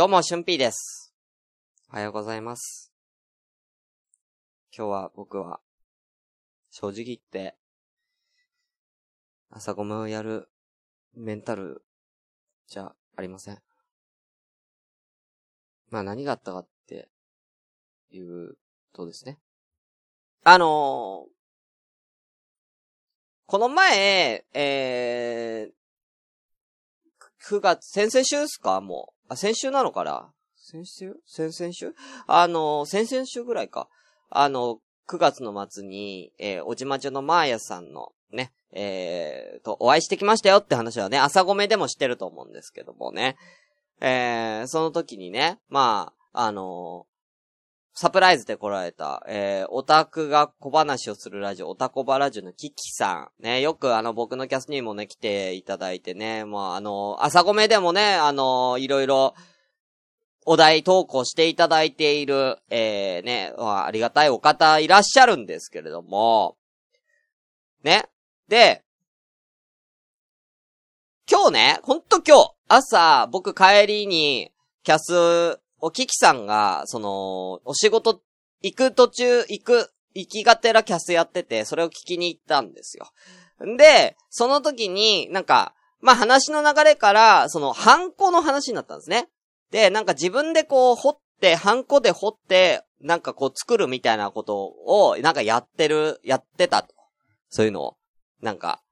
[0.00, 1.12] どうも、しゅんぴーです。
[1.92, 2.90] おはようございます。
[4.74, 5.60] 今日は僕は、
[6.70, 7.54] 正直言って、
[9.50, 10.48] 朝ごめをやる
[11.14, 11.84] メンタル
[12.66, 13.58] じゃありません。
[15.90, 17.10] まあ何があったかって
[18.10, 18.56] いう
[18.94, 19.38] とですね。
[20.44, 21.30] あのー
[23.44, 28.80] この前、えー、9月、先々週ですか？
[28.80, 29.19] もう。
[29.30, 30.32] あ、先週なのかな？
[30.56, 31.16] 先週？
[31.26, 31.94] 先々週？
[32.26, 33.88] あの、先々週ぐらいか。
[34.28, 43.36] あの、9月の末に、えー、おじまじょのまーやさんのね、えー、と、お会いしてきましたよって話はね、朝ごめでもしてると思うんですけどもね。
[44.00, 47.06] えー、その時にね、まあ、あの
[47.92, 53.42] サプライズで来られた、えー、オタクが小話をするラジオ、オタコバラジオのキキさん。
[53.42, 59.34] ね、よくあの、僕のキャスにもね、来ていただいてね、まあ、あの、朝ごめでもね、あの、いろいろ、
[60.46, 66.56] お題投稿していただいている、えー、ね、まあ、ありがたいお方いらっしゃるんですけれども、
[67.82, 68.08] ね。
[68.48, 68.82] で、
[71.30, 74.50] 今日ね、ほんと今日、朝、僕帰りに、
[74.82, 78.20] キャス、おキキさんが、その、お仕事、
[78.62, 83.10] 行く途中、行く、行きがてらキャスやってて、それを聞きに行ったんですよ。
[83.76, 89.28] で、その時に、なんか、まあ、話の流れから、その、ハンコの話になったんですね。
[89.70, 96.94] で、なんか自分でこう、掘って、ハンコで掘って、なんかこう作るみたいなことを、なんかやってる、やってたと。
[97.48, 97.96] そういうのを。
[98.40, 98.82] なんか、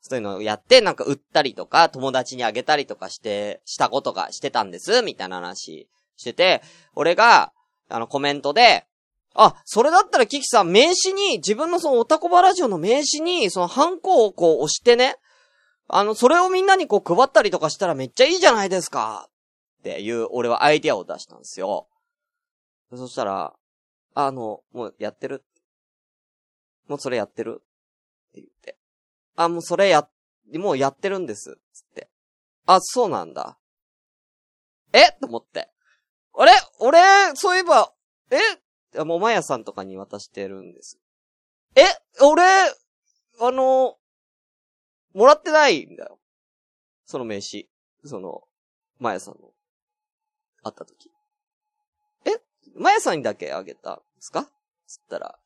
[0.00, 6.62] そういうのをやって、なんか売ったりとか、友達にあげたりとかして、したことがしてたんです、みたいな話してて、
[6.94, 7.52] 俺が、
[7.88, 8.86] あの、コメントで、
[9.34, 15.16] あ、それだったらキキさん、名刺に、自分のそのオタコバラジオの名刺に、そのハンコをこう押してね、
[15.88, 19.28] あの、それをみんなにこう配ったりとかしたらめっちゃいいじゃないですか
[19.80, 21.88] っていう、俺はアイディアを出したんですよ。
[22.94, 23.54] そしたら、
[24.14, 25.44] あの、もうやってる？
[26.86, 27.60] もうそれやってる？
[28.30, 28.78] って言って。
[29.34, 30.08] あ、もうそれや、
[30.54, 31.58] もうやってるんです。
[31.72, 32.08] つって。
[32.66, 33.58] あ、そうなんだ。
[34.92, 35.10] え？
[35.20, 35.68] と思って。
[36.36, 36.52] あれ？
[36.80, 37.00] 俺、
[37.34, 37.92] そういえば、
[38.30, 39.04] え？
[39.04, 40.98] もうまやさんとかに渡してるんです。
[41.76, 41.82] え？
[42.22, 42.42] 俺、
[43.40, 43.96] あの、
[45.14, 46.18] もらってないんだよ。
[47.04, 47.68] その名刺。
[48.04, 48.42] その、
[48.98, 49.52] まやさんの、
[50.62, 51.10] 会った時。
[52.24, 52.30] え？
[52.76, 54.48] まやさんにだけあげたんですか？
[54.86, 55.38] つったら、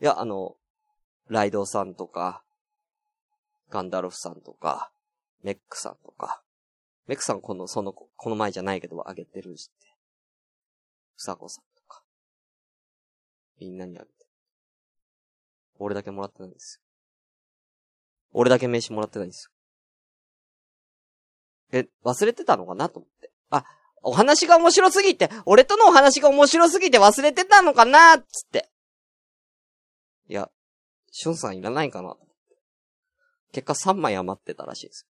[0.00, 0.56] いや、あの、
[1.28, 2.42] ライドさんとか、
[3.70, 4.90] ガンダルフさんとか、
[5.42, 6.42] メックさんとか、
[7.06, 9.87] メックさんこの、その、この前じゃないけどあげてるしって。
[11.18, 12.04] ふさこさんとか。
[13.60, 14.12] みんなにあげて。
[15.80, 16.86] 俺だけもらってないんですよ。
[18.32, 19.50] 俺だけ名刺もらってないんです
[21.72, 21.80] よ。
[21.80, 23.32] え、忘れてたのかなと思って。
[23.50, 23.64] あ、
[24.02, 28.70] お話が面白すぎて、俺とのお話が面白すぎて忘れてたのかなつって。
[30.28, 30.48] いや、
[31.10, 32.16] しゅんさんいらないかな
[33.50, 35.08] 結果3枚余ってたらしいです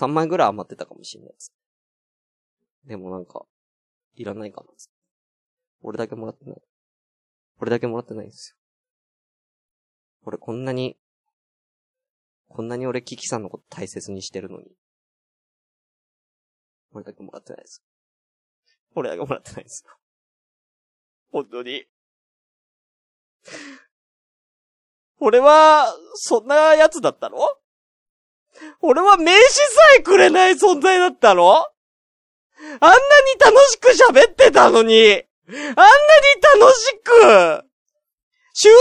[0.00, 0.06] よ。
[0.06, 1.52] 3枚ぐらい余ってたかもしれないです。
[2.86, 3.44] でもなんか、
[4.14, 4.92] いらないかなつっ
[5.82, 6.62] 俺だけもらってない。
[7.60, 8.56] 俺だけもらってないんですよ。
[10.24, 10.96] 俺こんなに、
[12.48, 14.66] こんなに俺キキさんのこと大切にしてるのに。
[16.92, 17.82] 俺だけもらってないです。
[18.94, 19.92] 俺だけもらってないですよ。
[21.30, 21.84] 本当に。
[25.20, 27.38] 俺は、そんなやつだったの？
[28.80, 29.60] 俺は名刺さ
[29.98, 31.52] えくれない存在だったの？
[31.54, 32.98] あんなに
[33.38, 35.70] 楽しく喋ってたのに、あんなに
[36.60, 37.64] 楽しく、
[38.54, 38.76] 終電を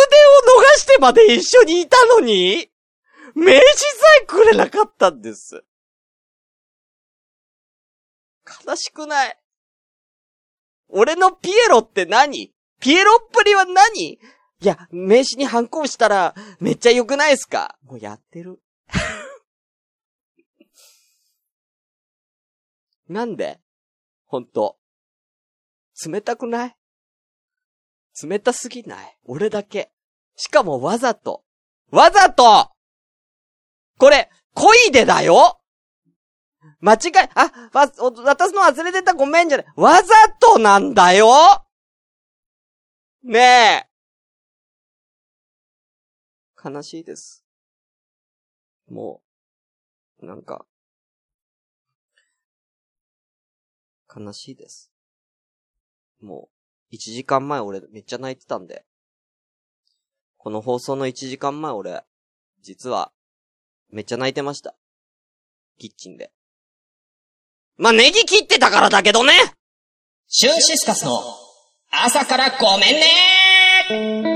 [0.61, 2.69] 逃してまで一緒にいたのに、
[3.35, 3.66] 名刺さ
[4.23, 5.63] えくれなかったんです。
[8.66, 9.38] 悲しくない
[10.89, 12.53] 俺のピエロって何？
[12.79, 14.13] ピエロっぷりは何？
[14.13, 14.19] い
[14.61, 17.78] や、名刺にハンコしたら、めっちゃ良くないですか？
[17.84, 18.59] もうやってる。
[23.08, 23.59] なんで？
[24.25, 24.77] ほんと。
[26.05, 26.76] 冷たくない？
[28.23, 29.17] 冷たすぎない？
[29.26, 29.91] 俺だけ。
[30.35, 31.44] しかもわざと。
[31.91, 32.72] わざと
[33.97, 35.59] これ、恋でだよ？
[36.79, 37.88] 間違い、あ、わ、
[38.23, 39.67] 渡すの忘れてたごめんじゃない。
[39.76, 41.28] わざとなんだよ？
[43.23, 43.88] ねえ。
[46.64, 47.43] 悲しいです。
[48.90, 49.22] も
[50.20, 50.66] う、なんか、
[54.16, 54.91] 悲しいです。
[56.22, 56.49] も
[56.91, 58.85] う、1時間前俺めっちゃ泣いてたんで。
[60.37, 62.03] この放送の1時間前俺、
[62.61, 63.11] 実は、
[63.90, 64.75] めっちゃ泣いてました。
[65.78, 66.31] キッチンで。
[67.78, 69.34] ま、ネギ切ってたからだけどね
[70.28, 71.11] シュンシスカスの
[71.91, 74.27] 朝からごめんね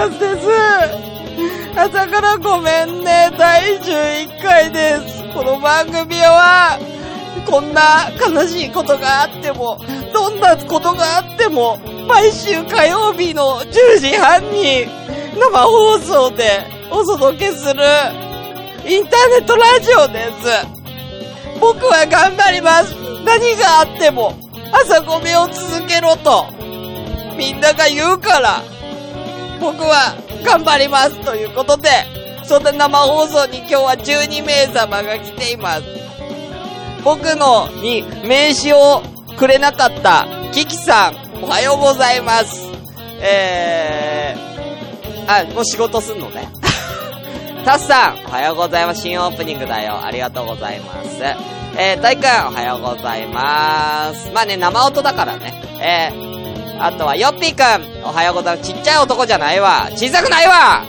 [0.00, 0.48] カスです。
[1.76, 5.22] 朝からごめんね、第11回です。
[5.34, 6.78] この番組は、
[7.44, 9.78] こんな悲しいことがあっても、
[10.14, 11.76] どんなことがあっても、
[12.08, 14.86] 毎週火曜日の10時半に、
[15.38, 17.82] 生放送でお届けする、
[18.86, 21.60] インターネットラジオです。
[21.60, 22.94] 僕は頑張ります。
[23.26, 24.32] 何があっても、
[24.72, 26.46] 朝ごめんを続けろと、
[27.36, 28.62] みんなが言うから、
[29.60, 31.88] 僕は頑張りますということで、
[32.44, 35.82] そんな生放送に今日は12名様が来ています。
[37.04, 39.02] 僕のに名刺を
[39.38, 42.70] くれなかったキキさん、おはようございます。
[43.22, 46.48] えー、あ、もう仕事すんのね。
[47.64, 49.02] タスさん、おはようございます。
[49.02, 50.02] 新オープニングだよ。
[50.02, 51.22] ありがとうございます。
[51.76, 54.30] えー、タイくん、おはようございます。
[54.32, 55.62] まあね、生音だからね。
[55.80, 56.39] えー、
[56.82, 58.72] あとは、ヨッピーくん、おはようございます。
[58.72, 59.88] ちっちゃい男じゃないわ。
[59.92, 60.82] 小さくないわ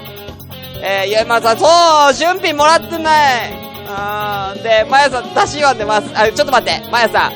[0.82, 1.66] えー、ゆえまさん、そ
[2.10, 3.54] う、俊品もらってない。
[3.88, 6.10] あーで、まやさん、出し読んでます。
[6.16, 7.34] あ、ちょっと待って、まやさん。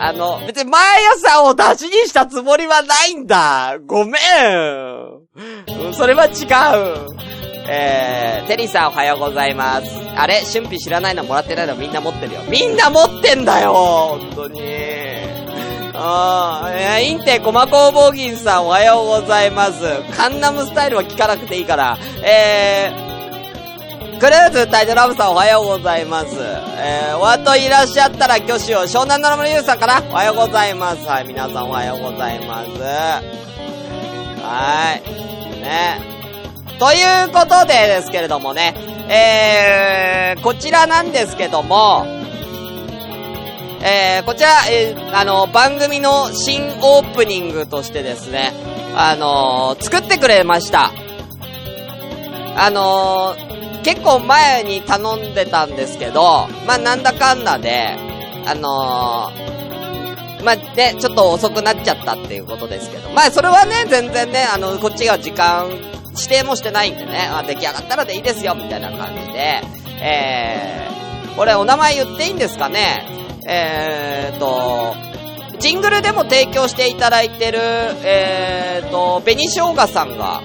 [0.00, 0.84] あの、別に、まや
[1.18, 3.76] さんを出しにしたつもりはないんだ。
[3.86, 5.92] ごめん。
[5.92, 7.14] それは違う。
[7.66, 9.86] えー、テリーさんおはようございます。
[10.16, 12.40] あれ俊品知らないのもらってないのみんな持ってるよ。
[12.48, 15.03] みんな持ってんだよ本当に。
[15.96, 19.80] あー、え、インテコマ工房銀さんおはようございます。
[20.16, 21.96] カンナムスタイルは聞かなくていいから。
[22.24, 26.36] えー、クルーズタイトラブさんおはようございます。
[26.36, 31.06] えー、お後いらっしゃったら挙手を、湘南七村優さんからおはようございます。
[31.06, 32.70] はい、皆さんおはようございます。
[32.80, 35.60] はーい。
[35.60, 36.00] ね。
[36.80, 38.74] ということでですけれどもね、
[39.08, 42.04] えー、こちらなんですけども、
[43.82, 48.52] えー、こちら、えー、あの、番組の新オープニングとしてですね、
[48.96, 50.92] あのー作ってくれました。
[52.56, 53.34] あの
[53.82, 57.96] 結構前に頼んでたんですけど、まあ、なんだかんだで、
[58.46, 59.32] あの
[60.44, 65.68] まあ、ね、ちょっと遅くなっちゃったっていうことですけど、まあ、それはね、全然ね、あの、こっちが時間、
[66.16, 69.62] 指定もしてないんでね、あ出来上がったらでいいですよ、みたいな感じで、
[70.00, 73.23] えー、これお名前言っていいんですかね？
[73.46, 74.94] えーと、
[75.58, 77.58] ジングルでも提供していただいてる、
[78.04, 80.40] えーと、紅生姜さんが、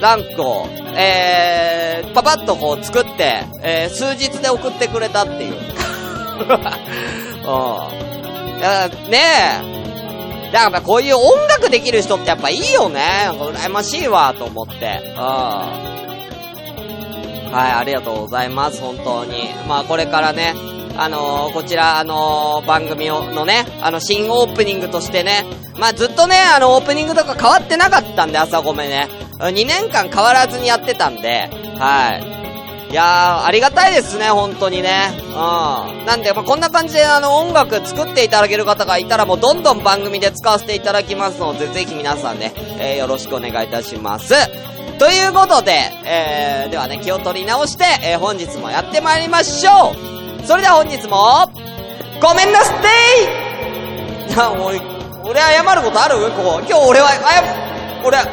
[0.00, 0.66] ランクを、
[0.96, 5.54] えー、パパッとこう作って、えー、数日で送ってくれたっていう。
[5.58, 5.58] う
[9.06, 9.10] ん。
[9.10, 9.18] ね
[9.74, 10.52] え。
[10.52, 13.00] だからこういう音楽できる人ってやっぱいいよね。
[13.32, 15.02] 羨ましいわ、と思って。
[15.16, 15.88] うん。
[17.52, 19.48] はい、ありがとうございます、本当に。
[19.66, 20.54] まあこれからね、
[21.00, 25.44] あのーこちら、あのー番組をのね、あの、新オープニングとしてね、
[25.78, 29.08] まあずっとね、あの、オープニングとか変わってなかったんで、朝ごめね。
[29.38, 32.90] 2年間変わらずにやってたんで、はい。
[32.90, 35.10] いやー、ありがたいですね、本当にね。
[35.26, 35.32] うん。
[36.06, 44.34] なんで、まあ、こんな感じで、あの、音楽作っていただける方がいたら、もうどんどん番組で使わせていただきますので、ぜひ皆さんね、えーよろしくお願いいたします。
[44.98, 50.07] ということで、えー、ではね、気を取り直して、えー本日もやってまいりましょう
[50.48, 51.52] それでは本日も、
[52.22, 52.88] ごめんなすって
[54.32, 54.32] い。
[54.34, 56.30] や、もう、俺謝ることある？
[56.30, 56.60] ここ。
[56.60, 57.42] 今日俺は、あや、
[58.02, 58.24] 俺、あ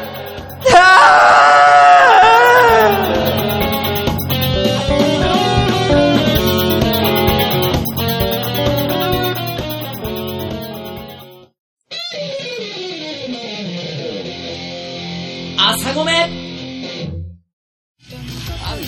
[15.62, 16.12] ー朝ごめ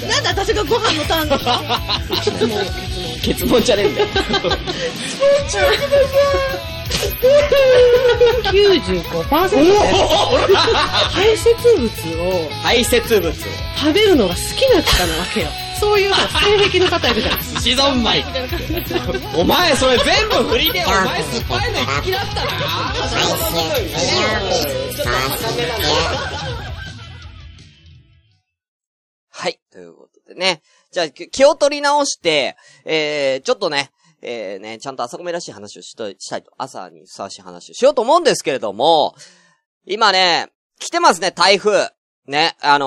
[0.08, 1.60] なんで私がご飯のターンですか？
[3.22, 4.06] 結論じゃねえんだよ。
[8.50, 10.56] 95%で
[11.10, 11.86] 排泄物
[12.22, 13.32] を排泄物。
[13.76, 15.48] 食べるのが好きな方なわけよ。
[15.78, 17.38] そういうさ、性癖の方いるじゃん。
[17.38, 18.24] 牛丼マイ
[19.36, 22.50] お前それ全部振りでお前酸っぱいの好きだったな
[29.30, 29.60] はい。
[29.70, 30.62] ということでね。
[30.90, 33.90] じゃあ、き気を取り直して、えー、ちょっとね、
[34.22, 39.14] えー、ね、ちゃんと朝込めらしい話をしと、したいと、朝にふさわしい話をしようと思うんですけれども、
[39.86, 41.90] 今ね、来てますね、台風。
[42.26, 42.86] ね、あの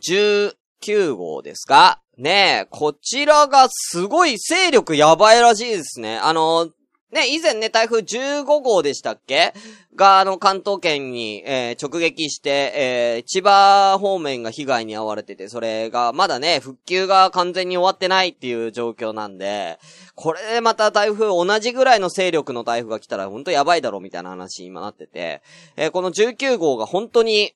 [0.00, 2.00] ー、19号ですか？
[2.18, 6.18] ねこちらがすごい勢力やばいらしいですね。
[6.18, 6.70] あのー
[7.12, 9.52] ね、以前ね、台風15号でしたっけ？
[9.94, 19.78] が、あの、関東圏に、えー直撃して、えー千葉方面が被害に遭われてて、それが、まだね、復旧が完全に終わってないっていう状況なんで、
[20.14, 25.42] これでまた台風、同じぐらいの勢力の台風が来たら、ほんとやばいだろ、みたいな話今なってて、
[25.76, 27.52] えーこの19号が本当に、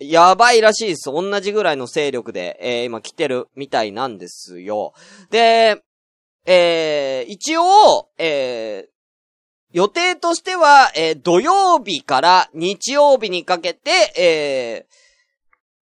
[0.00, 1.04] やばいらしいです。
[1.10, 4.92] 同じぐらいの勢力で、えー今来てるみたいなんですよ。
[5.30, 5.82] で、
[6.50, 8.90] えー、一応、えー、
[9.70, 14.86] 予定としては、えー土曜日から日曜日にかけて、え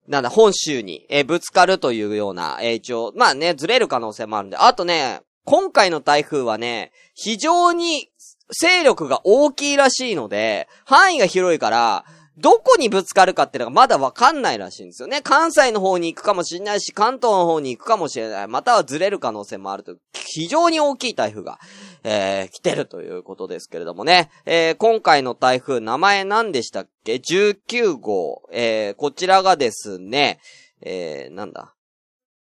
[0.09, 8.09] ー、なんだ、本州に、えーぶつかるというような、えー一応、まあね、ずれる可能性もあるんで、あとね、今回の台風はね、非常に
[8.49, 12.05] 勢力が大きいらしいので、範囲が広いから、
[12.37, 15.21] どこにぶつかるかっていうのがまだわかんないらしいんですよね。
[15.23, 18.47] 関西の方に行くかもしれないし、関東の方に行くかもしれない。
[18.47, 19.95] またはずれる可能性もあると。
[20.13, 21.59] 非常に大きい台風が、
[22.03, 24.29] えー、来てるということですけれどもね。
[24.45, 28.47] えー、今回の台風、名前何でしたっけ ?19 号。
[28.51, 30.39] えー、こちらがですね、
[30.81, 31.73] えー、なんだ？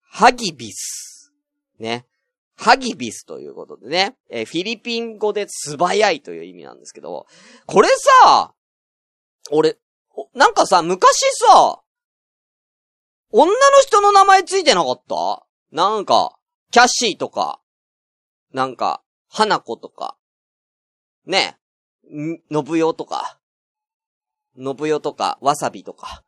[0.09, 1.33] ハギビス。
[1.79, 2.05] ね。
[2.55, 4.15] ハギビスということでね。
[4.29, 7.25] えーフィリピン語で素早いという意味なんですけど、
[7.65, 7.89] これ
[8.23, 8.53] さ、
[9.51, 9.77] 俺、
[10.33, 11.81] なんかさ、昔さ、
[13.31, 15.45] 女の人の名前ついてなかった？
[15.71, 16.37] なんか、
[16.71, 17.61] キャッシーとか、
[18.53, 20.17] なんか、花子とか、
[21.25, 21.57] ね、
[22.49, 23.39] のぶよとか、
[24.57, 26.23] のぶよとか、わさびとか。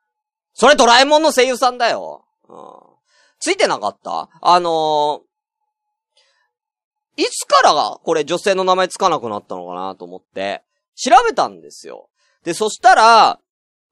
[0.53, 2.25] それドラえもんの声優さんだよ。
[2.47, 2.57] うん。
[3.39, 4.29] ついてなかった？
[4.41, 5.21] あのー
[7.15, 10.63] いつからが、これ女性の名前つかなくなったのかなと思って、
[10.95, 12.09] 調べたんですよ。
[12.43, 13.39] で、そしたら、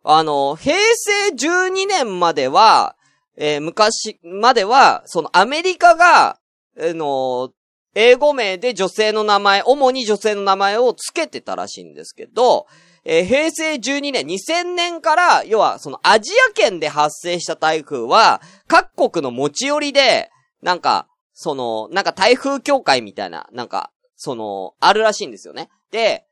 [0.04, 2.96] あの、平成12年までは、
[3.38, 6.40] えー昔までは、そのアメリカが、
[6.78, 7.52] あの、
[7.94, 12.68] 英語名で女性の名前、主に女性の名前を付けてたらしいんですけど、
[13.04, 20.30] えー平成12年、2000年から、要は、そのアジア圏で発生した台風は、各国の持ち寄りで、
[20.62, 25.70] なんか、その、なんか台風協会みたいな、なんか、その、あるらしいんですよね。
[25.92, 26.26] で、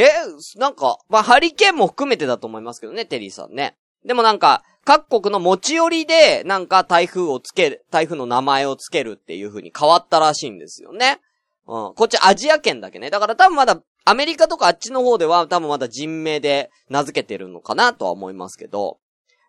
[0.00, 0.10] え、
[0.56, 3.76] なんか、まあ、ハリケーンも含めてだと思いますけどね、テリーさんね。
[4.04, 11.20] でもなんか、各国の持ち寄りで、なんか台風をつける、台風の名前をつけるっていう風に変わったらしいんですよね。
[11.66, 11.94] うん。
[11.94, 13.10] こっちアジア圏だけね。
[13.10, 18.98] だから多分まだ、アメリカとかあっちの方では多分まだ人名で名付けてるのかなとは思いますけど。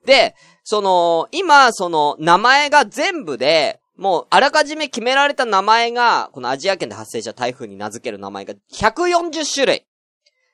[0.06, 9.86] で、その、今、その、名前が全部で、もう、あらかじめ決められた名前が、このアジア圏で発生した台風に名付ける名前が140種類。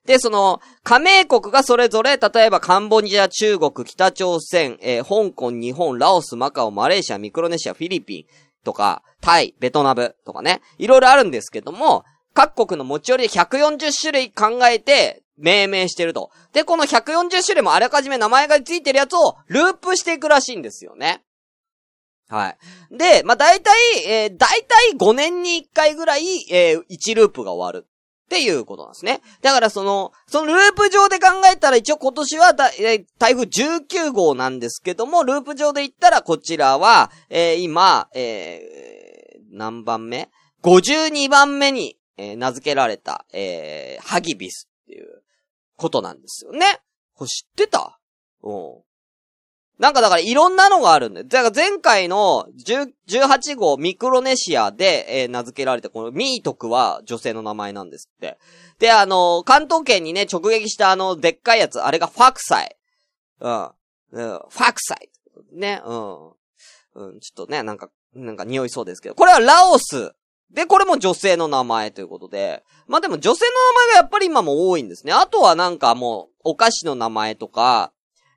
[0.05, 8.25] で、その、加盟国がそれぞれ、例えばカンボジア、中国、北朝鮮、えー香港、日本、ラオス、マカオ、マレーシア、ミクロネシア、フィリピン
[8.65, 16.29] とか、タイ、ベトナムとかね、いろいろあるんですけども、各国の持ち寄りで140種類考えて、命名してると。
[16.51, 21.24] で、この140種類もあらかじめ名前がついてるやつをループしていくらしいんですよね。
[22.29, 22.57] はい。
[22.95, 23.75] で、まあ、大体、
[24.07, 27.88] えー、大体5年に1回ぐらい、えー、1ループが終わる。
[28.34, 29.22] っていうことなんですね。
[29.42, 40.30] だからその、そのループ上で考えたら一応今年は、台風19号なんですけども、ループ上で言ったらこちらは、えー今、えー何番目
[40.63, 45.22] ?52 番目に、えー名付けられた、えーハギビスっていう
[45.75, 46.80] ことなんですよね。
[47.13, 48.00] これ知ってた？
[48.42, 48.84] うん。
[49.80, 51.27] なんかだからいろんなのがあるんだよ。
[51.27, 58.38] だから前回の18号ミクロネシアで、えー名付けられたこのミートクは女性の名前なんですって。
[58.80, 62.75] で、あの関東圏にね、直撃したあの、でっかいやつ、あれがファクサイ。
[63.39, 63.63] うん。
[63.63, 63.70] うん、
[64.12, 65.10] ファクサイ。
[65.53, 66.30] ね、うん。
[66.96, 69.15] うん、ちょっとね、なんか、なんか匂いそうですけど。
[69.15, 70.13] これはラオス。
[70.51, 72.63] で、これも女性の名前ということで。
[72.88, 75.13] まあでも女性の名前がやっぱり今も多いんですね。
[75.13, 77.92] あとはなんかもう、お菓子の名前とか、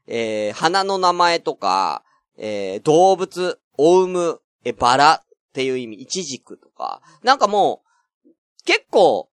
[0.07, 2.03] えー、花の名前とか、
[2.39, 7.83] えー、動物、オウム、え、バラっていう意味、イチジクとか、なんかも
[8.25, 8.31] う、
[8.65, 9.29] 結構、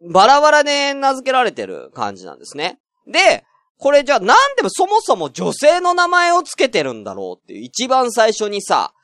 [0.00, 2.80] バラバラで名付けられてる感じなんですね。
[3.06, 3.44] で、
[3.78, 8.94] これじゃあなんでもそもそも女性の名前をつけてるんだろうっていう、一番最初にさ、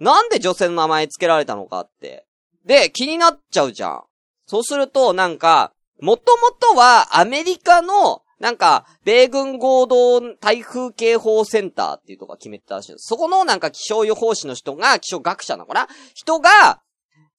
[0.00, 2.26] なんで女性の名前付けられたのかって。
[2.64, 4.02] で、気になっちゃうじゃん。
[4.46, 13.06] そうすると、なんか、もともとはアメリカの、なんか、米軍合同台風警報センターっていうとこが決めてたらしいです。
[13.06, 16.82] そこのなんか気象予報士の人が、気象学者なのかな人が、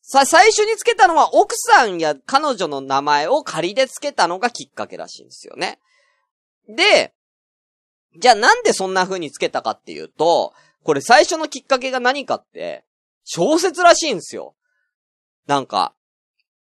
[0.01, 5.77] さ、最初につけたのは奥さんや彼女の名前を仮でつけたのがきっかけらしいんですよね。
[6.67, 7.13] で、
[8.17, 12.83] じゃあなんでそんな風につけたかっていうと、これ最初のきっかけが何かって、
[13.25, 14.55] 小説らしいんですよ。
[15.45, 15.93] なんか、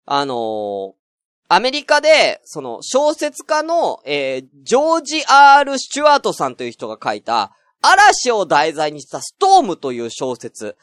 [0.04, 1.03] あのー
[1.48, 10.76] アメリカで、その、小説家の、えー、ジョージ・ R・ スチュワートさんという人が書いた、嵐を題材にしたストームという小説。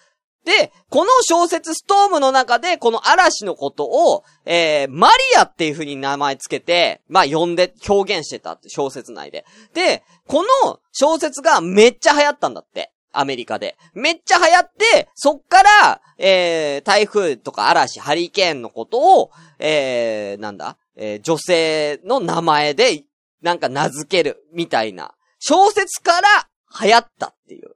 [0.46, 9.46] で、この小説ストームの中で、この嵐のことを、えー、マリアっていう風に名前つけて、まあ、呼んで、表現してたって小説内で。
[9.74, 12.92] で、この小説がめっちゃ流行ったんだって。
[13.12, 13.78] アメリカで。
[13.94, 23.04] めっちゃ流行って、そっから、えー、台風とか嵐、ハリケーンのことを、えー、なんだ、えー、女性の名前で、
[23.42, 25.16] なんか名付ける、みたいな。
[25.40, 26.50] 小説から
[26.84, 27.72] 流行ったっていう。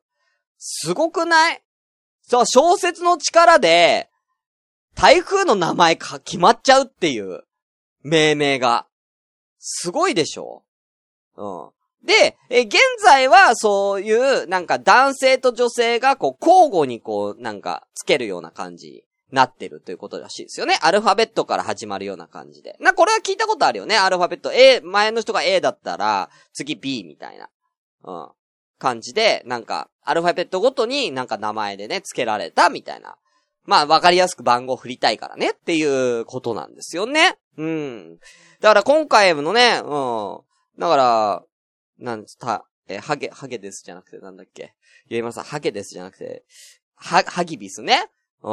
[0.57, 1.61] すごくない？
[2.21, 4.09] そう、小説の力で、
[4.95, 7.43] 台風の名前か、決まっちゃうっていう、
[8.03, 8.87] 命名が。
[9.59, 10.63] すごいでしょ？
[11.35, 11.69] うん。
[12.03, 20.77] で、え、現在はそういう、なんか男性と女性がこう交互にこう、なんかつけるような感じになってるということらしいですよね。
[20.81, 22.75] アルファベットから始まるような感じで。
[22.79, 23.97] な、これは聞いたことあるよね。
[23.97, 27.49] アルファベット A、前の人が A だったら、次 B みたいな。
[28.03, 28.29] うん。
[28.77, 33.15] 感じで、なんか、アルファベットごとになんか名前でね、付けられたみたいな。
[33.63, 37.37] まあ、わかりやすく番号振りたいからねっていうことなんですよね。
[37.57, 38.17] うん。
[38.61, 40.39] だから今回のね、うん。
[40.77, 41.43] だから、
[41.97, 44.73] なんつった、えーハゲ、ハゲですじゃなくてなんだっけ？
[45.09, 46.43] 言いますハゲですじゃなくて、
[46.95, 48.09] は、ハギビスね？
[48.41, 48.49] う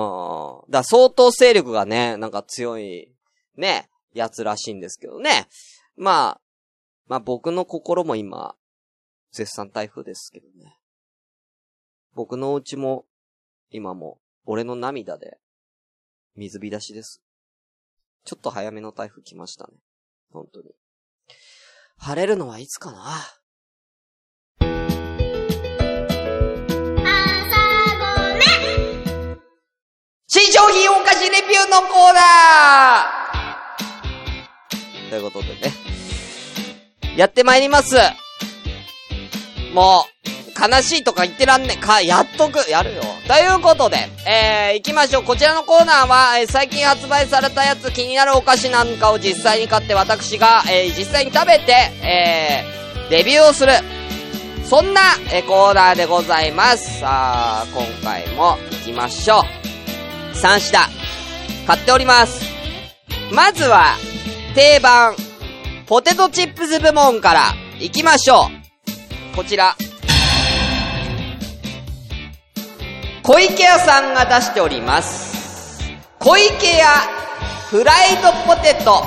[0.68, 0.70] ん。
[0.70, 3.12] だ相当勢力がね、なんか強い、
[3.56, 5.48] ね、やつらしいんですけどね。
[5.96, 6.40] まあ、
[7.06, 8.56] まあ僕の心も今、
[9.32, 10.78] 絶賛台風ですけどね。
[12.14, 13.06] 僕のお家も、
[13.70, 15.38] 今も、俺の涙で、
[16.36, 17.22] 水浸しです。
[18.24, 19.74] ちょっと早めの台風来ましたね。
[20.30, 20.70] 本当に。
[22.04, 22.98] 晴れるのはいつかな
[30.26, 35.72] 新商品お菓子レビューのコーナーということでね。
[37.16, 37.94] やってまいります。
[39.72, 40.31] もう、
[40.62, 41.76] 悲しいとか言ってらんねえ。
[41.76, 43.02] か、やっとく、やるよ。
[43.26, 45.24] ということで、えー、行きましょう。
[45.24, 51.72] こちらのコーナーは、えー最近発売されたやつ、気になるお菓子なんかを実際に買って私が、えー、実際に食べて、
[52.04, 53.72] えー、レビューをする。
[54.64, 55.00] そんな、
[55.32, 57.00] えーコーナーでございます。
[57.00, 60.36] さあ、今回も行きましょう。
[60.36, 60.78] 3品、
[61.66, 62.40] 買っております。
[63.32, 63.96] まずは、
[64.54, 65.16] 定番、
[65.86, 68.48] ポテトチップス部門から行きましょ
[69.32, 69.36] う。
[69.36, 69.76] こちら。
[73.22, 75.80] 小池屋さんが出しております。
[76.18, 76.86] 小池屋
[77.70, 79.04] フライドポテト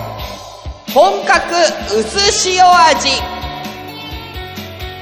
[0.94, 1.54] 本格
[1.94, 3.10] 薄塩味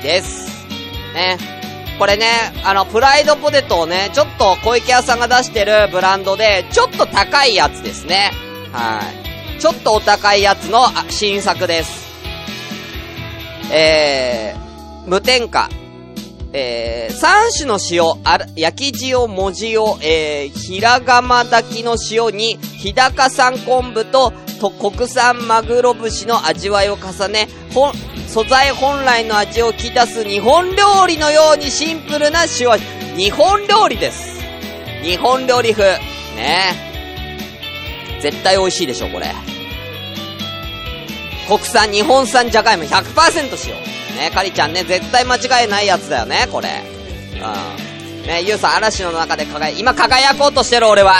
[0.02, 0.48] です。
[1.14, 1.38] ね。
[2.00, 2.26] これね、
[2.66, 8.32] あの、フライドポテトをね、ちょっと小池屋さんが出してるブランドで、ちょっと高いやつですね。
[8.72, 9.00] は
[9.58, 9.60] い。
[9.62, 12.08] ちょっとお高いやつの新作です。
[13.72, 15.70] えー、無添加。
[16.56, 27.92] えー、3種の塩、あら焼き塩、もじ塩、えー、ひらがま炊きの塩に、日高産昆布と、と、国産マグロ節の味わいを重ね、本、
[28.28, 32.84] 素材本来の味を引き出す日本料理のようにシンプルな塩味。
[33.18, 34.40] 日本料理です。
[35.04, 36.00] 日本料理風。
[36.36, 36.74] ね
[38.22, 39.34] 絶対美味しいでしょ、これ。
[41.48, 43.93] 国産、日本産じゃがいも100%使用。
[44.16, 46.70] ね、かりちゃんね、絶対間違いないやつだよね、これ。
[47.34, 48.28] うん。
[48.28, 51.16] ね、ゆうさん、嵐の中で輝い、今輝こうとしてる俺は。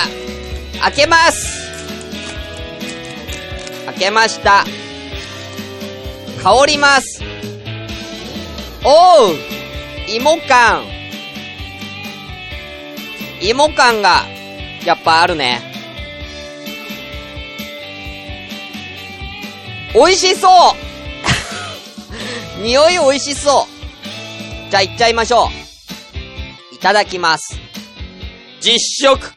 [0.82, 1.64] 開けます
[3.86, 4.66] 開けました。
[6.42, 7.22] 香ります。
[8.84, 9.36] おう
[10.10, 10.84] 芋感。
[13.42, 14.26] 芋感が、
[14.86, 15.62] やっぱあるね。
[19.94, 20.93] 美味しそう
[22.64, 24.72] 匂い美味しそう。
[24.72, 25.48] じゃあいっちゃいましょ
[26.72, 26.76] う。
[26.76, 27.60] いただきます。
[28.62, 29.34] 実食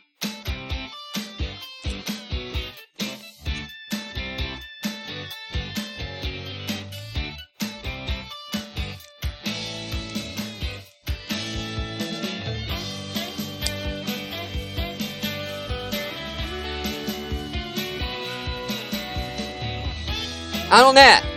[20.69, 21.36] あのね、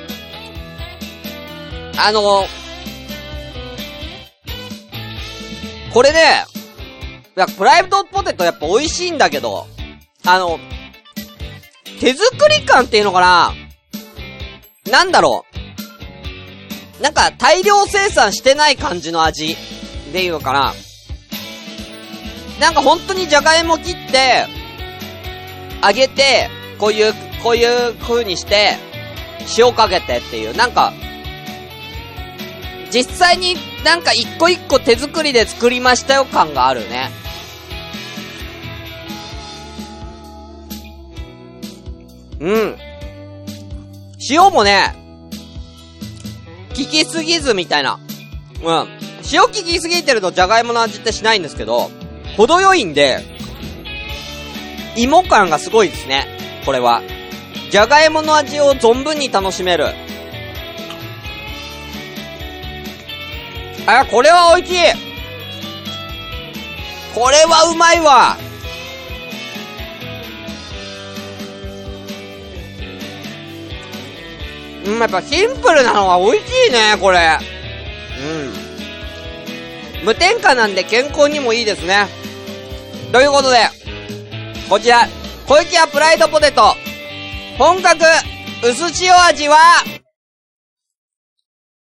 [2.02, 2.46] あの、
[5.94, 6.46] これね、
[7.36, 9.68] いや、プライドポテトやっぱ美味しいんだけど、
[10.26, 10.60] あの、
[12.00, 13.54] 手作り感っていうのかな
[14.90, 15.46] なんだろ
[17.00, 17.04] う。
[17.04, 19.56] なんか大量生産してない感じの味
[20.12, 20.74] でいうのかな
[22.60, 24.46] なんか本当にじゃがいも切って、
[25.84, 28.78] 揚げて、こういう、こういう風にして、
[29.58, 30.94] 塩かけてっていう、なんか、
[32.92, 37.12] 実際になんか一個一個手作りで作りましたよ感があるね。
[42.40, 42.78] うん。
[44.30, 44.96] 塩もね、
[46.70, 48.00] 効きすぎずみたいな。
[48.64, 48.88] うん。
[49.32, 51.92] 塩効きすぎてるとじゃがいもの味ってしないんですけど、
[52.38, 53.20] 程よいんで、
[54.96, 56.28] 芋感がすごいですね。
[56.66, 57.02] これは。
[57.70, 59.94] じゃがいもの味を存分に楽しめる。
[63.90, 64.84] あ、これは美味しい
[67.16, 68.38] これはうまいわ
[74.86, 77.38] うん、やっぱシンプルなのは美味しいね、これ。
[80.00, 80.06] うん。
[80.06, 82.08] 無添加なんで健康にもいいですね。
[83.12, 83.58] ということで、
[84.70, 85.08] こちら、
[85.48, 86.76] 小池屋プライドポテト、
[87.58, 88.04] 本格
[88.64, 89.58] 薄塩味は、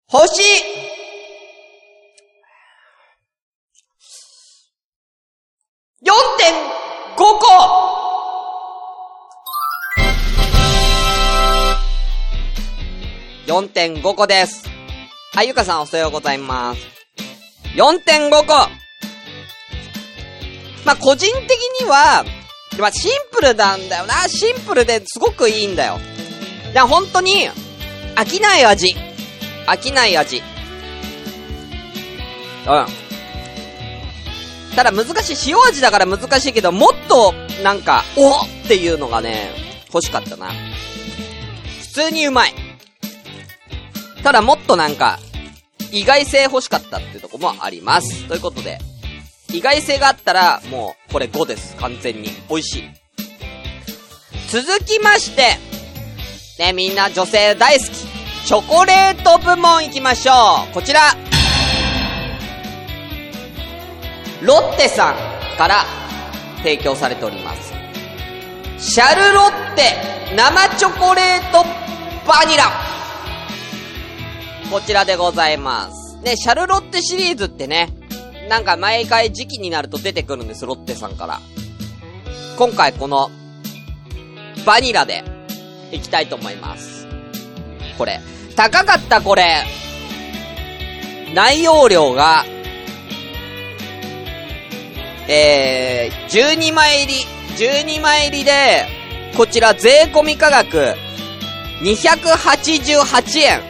[0.08, 0.85] 星
[6.06, 7.26] 4.5個
[13.48, 14.70] 4.5個です。
[15.34, 16.80] あ、ゆかさんおはようございます。
[17.74, 18.52] 4.5個
[20.84, 22.24] まあ、個人的には、
[22.78, 24.28] まあ、シンプルなんだよな。
[24.28, 25.98] シンプルですごくいいんだよ。
[26.70, 27.50] いや、本当に、
[28.14, 28.94] 飽きない味。
[29.66, 30.40] 飽きない味。
[32.68, 33.05] うん。
[34.76, 35.52] ただ難しい。
[35.52, 37.32] 塩味だから難しいけど、もっと、
[37.64, 39.50] なんか、おっていうのがね、
[39.92, 40.52] 欲しかったな。
[41.80, 42.54] 普通にうまい。
[44.22, 45.18] ただもっとなんか、
[45.92, 48.24] 意外性欲しかったっていうとこもあります。
[48.28, 48.78] ということで、
[49.50, 51.74] 意外性があったら、もう、これ5です。
[51.76, 52.28] 完全に。
[52.50, 52.82] 美味しい。
[54.50, 55.58] 続きまして、
[56.58, 57.90] ね、みんな女性大好き。
[58.46, 60.74] チョコレート部門行きましょう。
[60.74, 61.00] こちら。
[64.42, 65.84] ロッテさんから
[66.58, 67.72] 提供されております。
[68.78, 71.64] シャルロッテ生チョコレート
[72.26, 72.64] バニラ。
[74.70, 76.16] こちらでございます。
[76.18, 77.88] ね、シャルロッテシリーズってね、
[78.48, 81.40] なんか毎回時期になると出てくるんです、ロッテさんから。
[82.58, 83.30] 今回この、
[84.66, 85.24] バニラで、
[85.92, 87.06] いきたいと思います。
[87.96, 88.20] これ。
[88.56, 89.62] 高かった、これ。
[91.34, 92.44] 内容量が、
[95.28, 97.20] えー、12枚入り、
[97.56, 98.86] 12枚入りで、
[99.36, 100.94] こちら税込み価格、
[101.82, 103.60] 288円。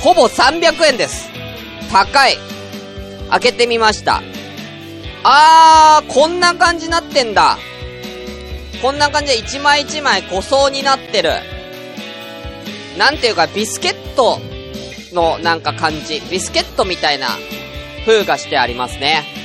[0.00, 1.30] ほぼ300円です。
[1.90, 2.36] 高い。
[3.30, 4.22] 開けてみました。
[5.22, 7.58] あー、こんな感じになってんだ。
[8.82, 11.30] こんな感じで一枚一枚個装になってる。
[12.98, 14.40] なんていうか、ビスケット
[15.12, 16.20] のなんか感じ。
[16.30, 17.28] ビスケットみたいな
[18.04, 19.43] 風がしてありますね。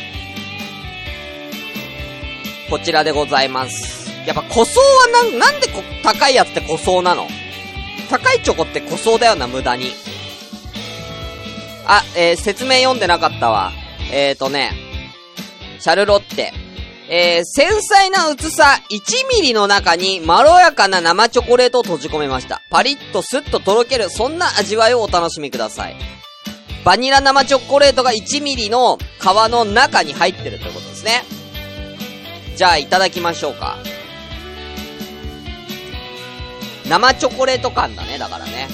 [2.69, 4.09] こちらでございます。
[4.25, 7.27] やっぱ個装はな、なんでこ、高いやつって個装なの？
[8.09, 9.91] 高いチョコって個装だよな、無駄に。
[11.85, 13.71] あ、えー、説明読んでなかったわ。
[14.11, 14.71] えーとね、
[15.79, 16.53] シャルロッテ。
[17.11, 22.61] えー、繊細な薄さ1ミリの中にまろやかな生チョコレートを閉じ込めました。
[22.69, 25.95] パリッとスッととろける、そんな味わいをお楽しみください。
[26.85, 31.23] バニラ生チョコレートが1ミリの皮の中に入ってるということですね。
[32.59, 33.77] じゃあ、いただきましょうか。
[36.89, 38.67] 生チョコレート感だね、だからね。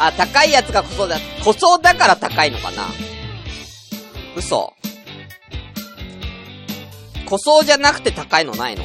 [0.00, 2.88] あ、高いやつがこそだ、こそだから高いのかな
[4.34, 4.72] 嘘。
[7.26, 8.82] こそじゃなくて高いのないの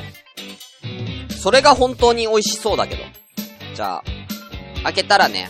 [1.36, 3.02] それが本当に美味しそうだけど。
[3.74, 5.50] じゃあ、開けたらね、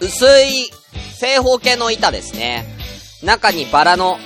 [0.00, 0.72] 薄い
[1.20, 2.66] 正方形の板ですね。
[3.22, 4.18] 中にバラの、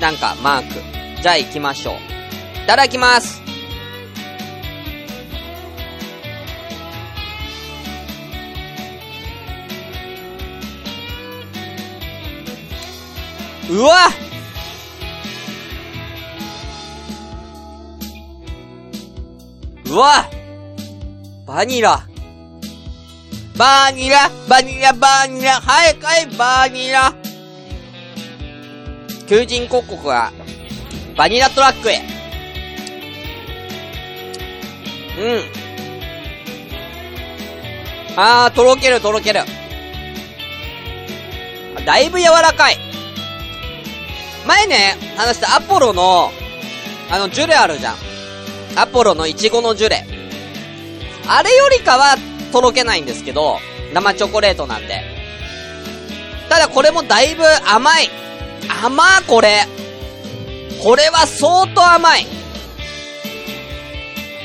[0.00, 1.22] なんかマーク。
[1.22, 1.94] じゃあ行きましょう。
[2.64, 3.42] いただきます
[13.68, 14.08] うわ
[19.86, 20.28] うわ
[21.46, 22.06] バニラ。
[23.56, 27.19] バニラ、バニラ、バニラ、はいはい、バニラ。
[29.30, 30.32] 求人広告は、
[31.16, 32.00] バニラトラックへ。
[35.20, 35.42] うん。
[38.16, 39.42] あー、とろける、とろける。
[41.86, 42.78] だいぶ柔らかい。
[44.48, 46.32] 前ね、話したアポロの、
[47.08, 47.94] あの、ジュレあるじゃん。
[48.74, 50.04] アポロのイチゴのジュレ。
[51.28, 52.16] あれよりかは、
[52.50, 53.60] とろけないんですけど、
[53.94, 55.04] 生チョコレートなんで。
[56.48, 58.19] ただこれもだいぶ甘い。
[58.82, 59.66] 甘ーこれ。
[60.82, 62.26] これは相当甘い。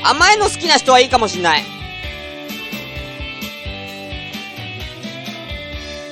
[0.04, 1.64] 甘いの好きな人はいいかもしんない。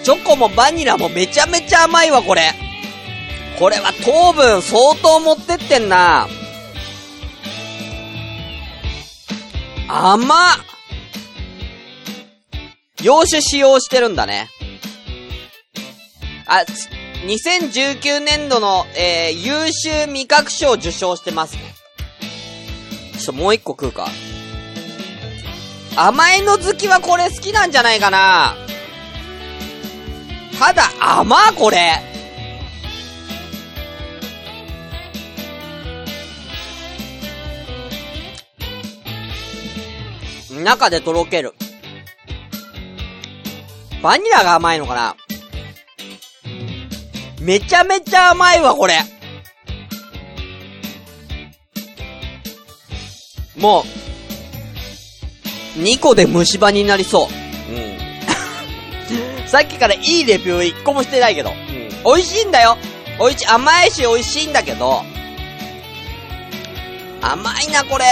[0.02, 2.52] チョコもバニラもめちゃめちゃ甘いわ、これ。
[3.58, 6.26] これは糖分相当持ってってんな。
[9.88, 10.56] 甘っ
[13.02, 14.48] 洋酒使用してるんだね。
[16.46, 16.64] あ、
[17.26, 21.56] 2019年度の、えー、優秀味覚賞受賞してます。
[21.56, 24.08] ちょっともう一個食うか。
[25.96, 28.54] 甘いの好きはこれ好きなんじゃないかな
[30.58, 32.02] ただ、甘これ。
[40.62, 41.54] 中でとろける。
[44.02, 45.16] バニラが甘いのかな
[47.44, 48.94] めちゃめちゃ甘いわ、これ。
[53.58, 53.84] も
[55.76, 57.74] う、2個で虫歯になりそう。
[57.74, 57.98] うん。
[59.46, 61.50] さっきからいいレビュー1個もしてないけど。
[61.50, 62.14] うん。
[62.16, 62.78] 美味しいんだよ。
[63.18, 65.02] 美味しい、甘いし美味しいんだけど、
[67.20, 68.04] 甘いな、これ。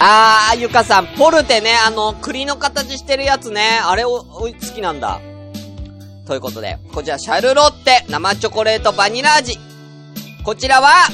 [0.00, 5.20] あー、ゆかさん、ポルテね、あの、栗の形してるやつね、あれを、お好きなんだ。
[6.28, 9.58] ということで、こちら、シャルロッテ、生チョコレートバニラ味。
[10.44, 11.08] こちらは、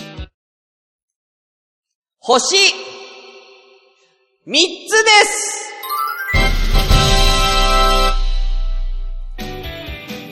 [2.19, 2.57] 星、
[4.45, 5.73] 三つです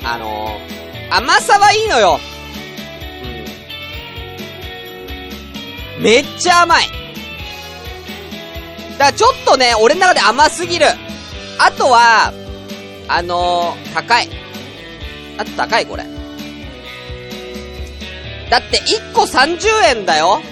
[0.04, 2.18] あのー、甘さはいいのよ。
[5.98, 6.02] うん。
[6.02, 6.86] めっちゃ甘い。
[8.98, 10.86] だからちょっとね、俺の中で甘すぎる。
[11.60, 12.32] あとは、
[13.06, 14.41] あのー、高い。
[15.38, 16.04] あと高いこれ。
[18.50, 20.42] だって1個30円だよ。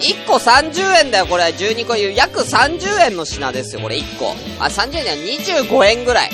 [0.00, 1.44] 1個30円だよ、これ。
[1.44, 2.12] 12個言う。
[2.12, 4.34] 約30円の品ですよ、これ1個。
[4.58, 6.30] あ、30円じゃ25円ぐらい。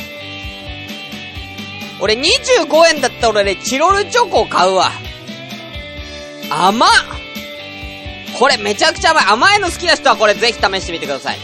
[2.00, 4.90] 俺25円だったら俺ね、チロルチョコ買うわ。
[6.50, 6.90] 甘っ
[8.38, 9.24] これめちゃくちゃ甘い。
[9.26, 11.38] 甘いの好きな人はこれぜひ試してみてください。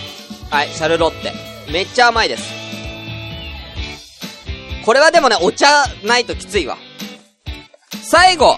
[0.50, 1.32] はい、シャルロッテ。
[1.70, 2.57] めっちゃ甘いです。
[4.88, 5.66] これはでもね、お茶
[6.02, 6.78] ないときついわ。
[8.00, 8.56] 最後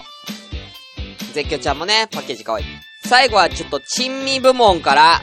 [1.33, 2.65] 絶叫ちゃんもね、パッケージ可愛い。
[3.05, 5.21] 最後はちょっと珍味部門から、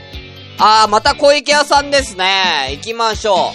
[0.59, 2.68] あー、また小池屋さんですね。
[2.73, 3.53] 行きましょ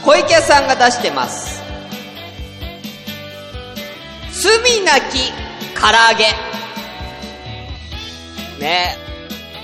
[0.00, 0.04] う。
[0.04, 1.60] 小池屋さんが出してます。
[4.30, 5.32] 罪なき
[5.74, 6.26] 唐揚げ。
[8.64, 8.96] ね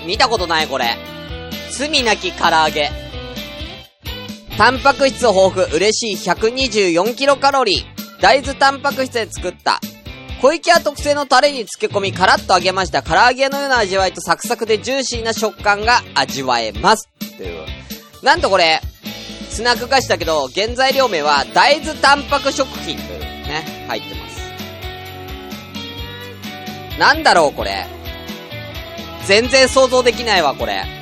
[0.05, 0.97] 見たことないこれ。
[1.71, 3.08] 罪なき唐揚げ。
[4.59, 8.21] タンパク質豊富、嬉しい124キロカロリー。
[8.21, 9.79] 大豆タンパク質で作った。
[10.41, 13.01] 小池屋特製のタレに漬け込み、カラッと揚げました。
[13.01, 17.07] 唐揚げのような味わいとサクサクでジューシーな食感が味わえます。
[17.37, 17.61] という。
[18.21, 18.81] なんとこれ、
[19.49, 24.41] スナック菓子だけど、原材料名は大豆タンパク食品というね、入ってます。
[26.99, 27.87] なんだろうこれ。
[29.25, 30.98] 全然想像できないわ、これ。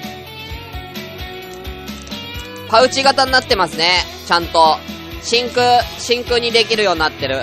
[2.70, 4.04] パウチ型になってますね。
[4.26, 4.78] ちゃんと。
[5.22, 7.42] 真空、真空にできるようになってる。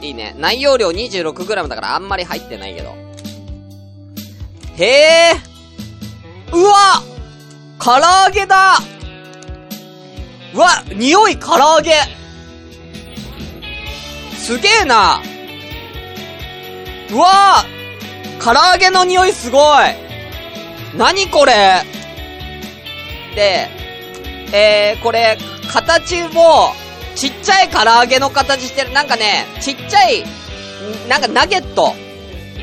[0.00, 0.34] いいね。
[0.38, 2.94] 内容量 26g だからあんまり入ってないけど。
[4.76, 5.32] へえ。
[6.52, 7.02] うわ
[7.78, 8.78] 唐揚げだ
[10.54, 11.92] うわ匂い唐揚げ
[14.34, 15.20] すげえな
[17.12, 17.64] うわ
[18.40, 19.58] 唐揚げの匂いすごい
[20.96, 21.82] 何これ
[23.34, 23.68] で、
[24.52, 25.38] えー、これ、
[25.70, 26.72] 形も、
[27.14, 28.92] ちっちゃい唐揚げの形してる。
[28.92, 30.24] なんかね、ちっちゃい、
[31.08, 31.94] なんかナゲット。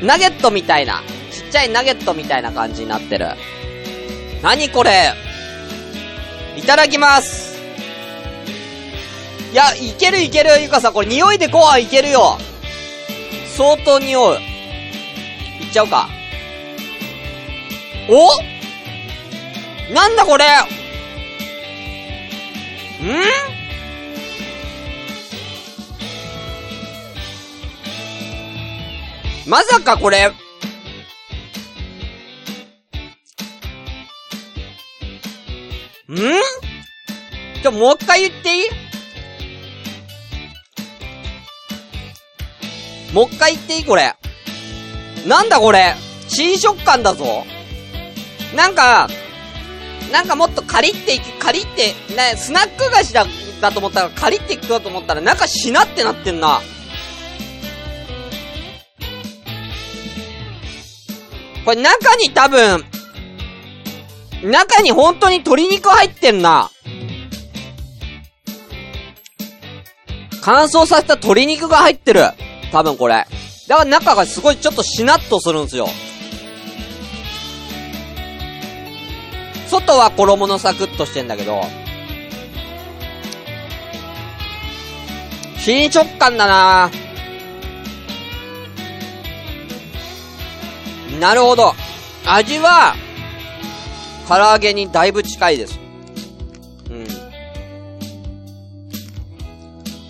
[0.02, 1.02] ナゲットみたいな。
[1.30, 3.28] ちっちゃいナゲットみたいな感じになってる。
[4.42, 5.12] 何これ？
[6.56, 7.56] いただきます。
[9.52, 10.92] いや、いけるいける、ゆかさん。
[10.92, 12.38] これ匂いでご飯いけるよ。
[13.56, 14.34] 相当匂う。
[14.34, 16.08] いっちゃうか。
[18.08, 18.28] お
[19.94, 20.44] なんだこれ？
[23.02, 23.08] ん？
[29.48, 30.32] まさかこれ、ん？
[37.62, 38.64] ちょ、もう一回言っていい？
[43.12, 44.14] もう一回言っていいこれ？
[45.26, 45.94] なんだこれ？
[46.28, 47.44] 新食感だぞ。
[48.54, 49.08] なんか、
[50.16, 53.26] なんかもっとカリって、カリって、ね、スナック菓子だ、
[53.60, 56.62] だと思ったら、カリっていくかと思ったら、中しなってなってんな。
[61.66, 62.82] これ中に多分、
[64.42, 66.70] 中に本当に鶏肉入ってんな。
[70.40, 72.22] 乾燥させた鶏肉が入ってる。
[72.72, 73.26] 多分これ。
[73.68, 75.86] だから中がすごいちょっとしなっとするんですよ。
[79.68, 81.62] 外は衣のサクッとしてんだけど、
[85.58, 86.90] 新食感だな
[91.18, 91.74] なるほど。
[92.24, 92.94] 味は、
[94.28, 95.78] 唐揚げにだいぶ近いです。
[96.90, 97.06] うん。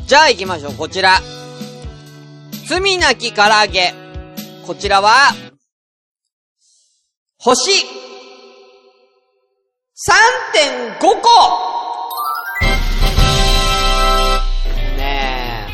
[0.06, 0.74] じゃあ行きましょう。
[0.74, 1.20] こちら。
[2.66, 3.94] 罪なき唐揚げ。
[4.66, 5.32] こちらは、
[7.38, 7.95] 星、
[9.98, 11.08] 3.5個
[14.98, 15.64] ね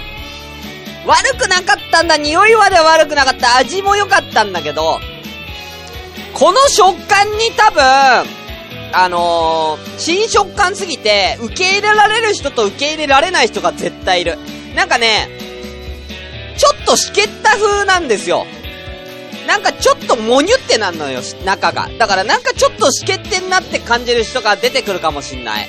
[1.05, 1.09] え。
[1.09, 2.17] 悪くなかったんだ。
[2.17, 3.57] 匂いまで悪くなかった。
[3.57, 5.01] 味も良かったんだけど、
[6.35, 14.39] この食感に多分、あのー、新食感すぎて、受け入れられる人と受け入れられない人が絶対いる。
[14.77, 15.31] なんかね、
[16.57, 18.47] ちょっとしけった風なんですよ。
[19.47, 21.89] なんかちょっともにゅってなんのよ、中が。
[21.99, 25.69] だからなんかちょっとしけってんなって感じる人が出てくるかもしんない。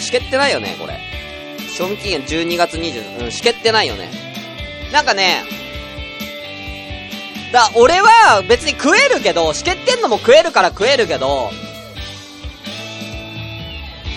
[0.00, 0.98] しけってないよね、これ。
[1.76, 4.10] 賞味期限12月20、うん、しけってないよね。
[4.92, 5.44] なんかね、
[7.52, 11.50] だ、俺は別に食えるけど、しけってんのも食えるから食えるけど、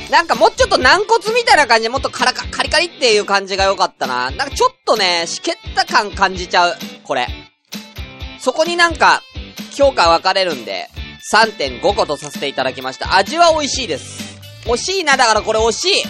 [0.09, 4.29] なんかもうちょっと軟骨みたいな感じでもっとカラカ、カリカリっていう感じが良かったな。
[4.31, 6.75] なんかちょっとね、しけった感感じちゃう。
[7.03, 7.27] これ。
[8.41, 9.21] そこになんか、
[9.77, 10.89] 評価分かれるんで、
[11.31, 13.15] 3.5個とさせていただきました。
[13.15, 14.39] 味は美味しいです。
[14.65, 16.03] 惜しいな、だからこれ惜しい。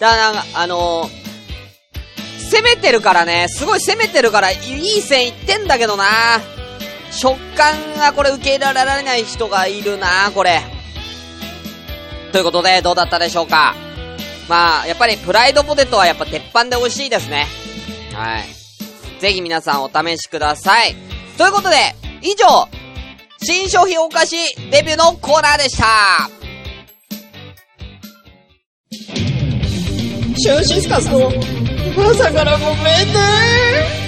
[0.00, 6.04] だから、あのー、攻めてるからね、すごい攻めてるから、いい線いってんだけどな
[7.12, 10.60] 食感がこれ受け入れられない人がいるなこれ。
[12.32, 13.76] ということで、どうだったでしょうか
[14.48, 17.46] まあ、やっぱりプライドポテトはやっぱ鉄板で美味しいですね。
[18.14, 19.20] はい。
[19.20, 21.17] ぜひ皆さんお試しください。
[21.38, 21.76] ということで、
[22.20, 22.68] 以上、
[23.40, 24.36] 新商品お菓子
[24.72, 26.28] デビューのコーナーでした。
[30.36, 31.30] シューシスカスの
[32.10, 34.07] 朝からごめんね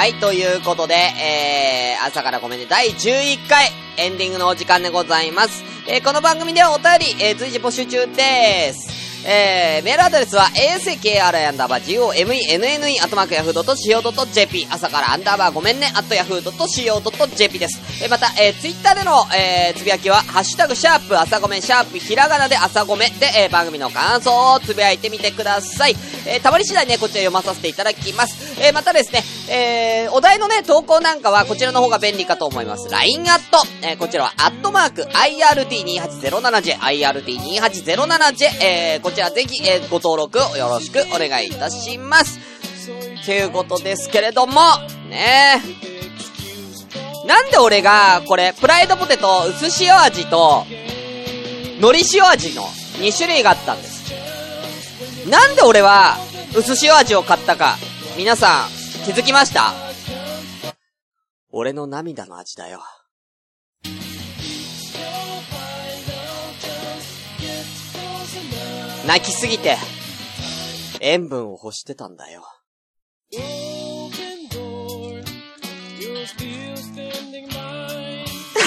[0.00, 5.62] はい、ということで、えー、朝からごめんね、第11回、エンディングのお時間でございます。
[5.86, 8.89] えー、この番組ではお便り、えー、随時募集中です。
[9.24, 18.02] えー、メールアドレスは、askr アンダーバー gomenne アトマークヤフー .co.jp 朝からアンダーバーごめんね、アットヤフー .co.jp です。
[18.02, 25.96] えー、また、えー、ツイッターでの、えー、つぶやきは、ハッシュタグシャープ朝ごめんシャープひらがなで朝ごめで、えー、番組の感想をつぶやいてみてください。
[26.26, 28.60] えー、たまり次第ね、こちら読まさせていただきます。
[28.60, 32.88] えー、またですね、えー、お題のね、投稿なんかは、こちらの方が便利かと思います。
[32.88, 42.38] LINE アット、えー、こちらは、アットマーク、IRT2807J、IRT2807J、えー、こちらぜひ、えー、ご登録よろしくお願いいたします。
[43.26, 44.60] ということですけれども、
[45.08, 45.60] ね
[47.24, 50.64] えなんで俺が、これ、プライドポテト薄塩味と、
[51.80, 55.28] 海苔塩味の2種類があったんです？
[55.28, 56.16] なんで俺は、
[56.56, 57.78] 薄塩味を買ったか、
[58.16, 58.68] 皆さん、
[59.04, 59.74] 気づきました？
[61.50, 62.80] 俺の涙の味だよ。
[69.06, 69.76] 泣きすぎて、
[71.00, 72.42] 塩分を欲してたんだよ。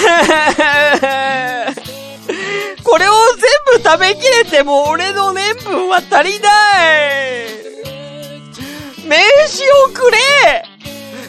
[2.84, 3.42] これを全
[3.78, 6.50] 部食べきれても俺の塩分は足りな
[6.90, 7.54] い
[9.06, 9.16] 名
[9.48, 10.18] 刺をくれ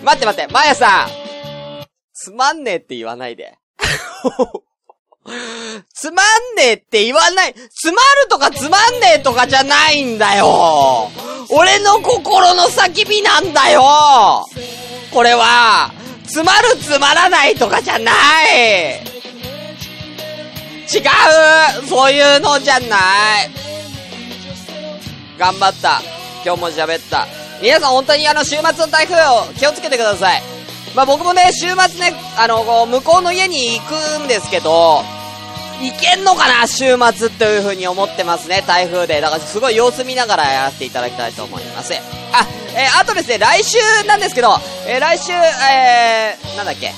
[0.03, 1.09] 待って待って、まやさん
[2.13, 3.59] つまんねえって言わないで。
[5.93, 7.55] つまんねえって言わない。
[7.73, 11.09] つまるとかつまんねえとかじゃないんだよ。
[11.49, 14.45] 俺の心の叫びなんだよ。
[15.11, 15.91] これは、
[16.27, 19.01] つまるつまらないとかじゃない。
[20.93, 22.97] 違うそういうのじゃな
[23.43, 23.49] い。
[25.39, 26.01] 頑張った。
[26.45, 27.27] 今日も喋った。
[27.61, 30.43] 皆さん本当にあの週末の台風を気をつけてください。
[30.95, 35.03] まあ、僕もね、週末ね、あの、こう向こうの家に行くんですけど、
[35.81, 39.19] 行けんのかな週末という風に思ってますね、台風で。
[39.19, 41.93] だからすごい様子見ながらやらせていただきたいと思います。
[41.93, 43.77] あ、えーあとですね、来週
[44.07, 46.93] なんですけど、えー来週、えー、なんだっけ。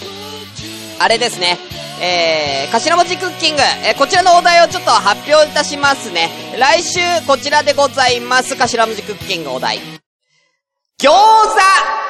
[0.99, 1.57] あれですね。
[1.99, 6.29] えー、頭文字クッキング、えーこちらのお題をちょっと発表いたしますね。
[6.59, 8.55] 来週、こちらでございます。
[8.55, 9.79] 頭文字クッキングお題。
[10.99, 12.06] 餃子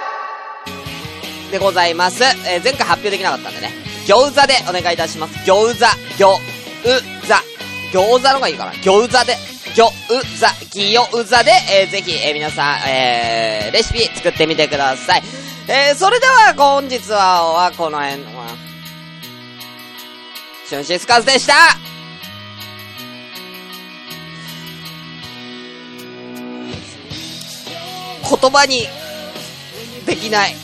[1.51, 2.23] でございます。
[2.23, 3.71] えー前回発表できなかったんでね。
[4.05, 5.35] 餃子でお願いいたします。
[5.49, 5.85] 餃子、
[6.17, 7.41] 餃、う、ざ。
[7.91, 8.71] 餃子の方がいいかな。
[8.73, 9.35] 餃子で、
[9.75, 15.23] 餃、う、ざ、ぎようざで、えーぜひ、えー皆さん、えー、レシピ作ってみてください。
[15.67, 18.47] えー、それでは、本日は、は、この辺、は、
[20.67, 21.53] シュンシスカスでした
[28.29, 28.87] 言葉に、
[30.05, 30.55] できない。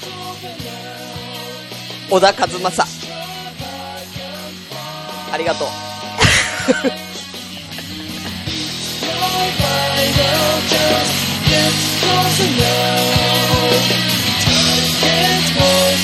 [2.09, 2.83] 小田和正
[5.31, 5.67] ありがとう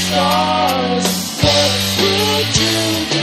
[0.09, 1.07] Stars,
[1.43, 1.71] what
[2.01, 3.18] would you do?